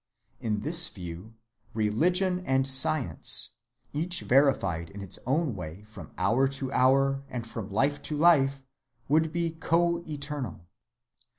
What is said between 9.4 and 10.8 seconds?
co‐eternal.